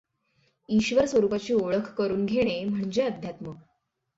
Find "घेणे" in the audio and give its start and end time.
2.25-2.63